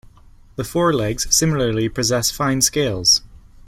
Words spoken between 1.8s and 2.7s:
possess fine